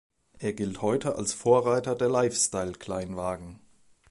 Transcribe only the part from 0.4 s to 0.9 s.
gilt